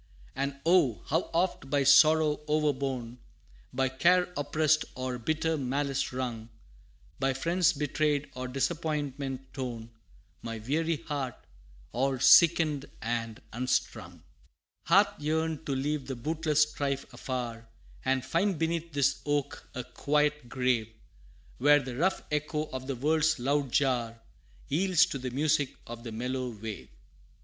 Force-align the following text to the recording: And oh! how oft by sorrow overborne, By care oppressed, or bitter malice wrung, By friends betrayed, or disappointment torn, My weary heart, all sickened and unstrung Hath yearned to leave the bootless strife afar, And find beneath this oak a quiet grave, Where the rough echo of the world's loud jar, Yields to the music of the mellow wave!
And 0.35 0.59
oh! 0.65 1.03
how 1.05 1.29
oft 1.31 1.69
by 1.69 1.83
sorrow 1.83 2.39
overborne, 2.47 3.19
By 3.71 3.89
care 3.89 4.33
oppressed, 4.35 4.83
or 4.95 5.19
bitter 5.19 5.57
malice 5.57 6.11
wrung, 6.11 6.49
By 7.19 7.35
friends 7.35 7.71
betrayed, 7.71 8.27
or 8.33 8.47
disappointment 8.47 9.53
torn, 9.53 9.91
My 10.41 10.57
weary 10.57 11.03
heart, 11.05 11.35
all 11.91 12.17
sickened 12.17 12.87
and 12.99 13.43
unstrung 13.53 14.23
Hath 14.85 15.19
yearned 15.21 15.67
to 15.67 15.75
leave 15.75 16.07
the 16.07 16.15
bootless 16.15 16.63
strife 16.63 17.05
afar, 17.13 17.67
And 18.03 18.25
find 18.25 18.57
beneath 18.57 18.93
this 18.93 19.21
oak 19.27 19.69
a 19.75 19.83
quiet 19.83 20.49
grave, 20.49 20.91
Where 21.59 21.79
the 21.79 21.95
rough 21.95 22.23
echo 22.31 22.63
of 22.73 22.87
the 22.87 22.95
world's 22.95 23.37
loud 23.37 23.71
jar, 23.71 24.19
Yields 24.67 25.05
to 25.05 25.19
the 25.19 25.29
music 25.29 25.75
of 25.85 26.03
the 26.03 26.11
mellow 26.11 26.49
wave! 26.49 26.89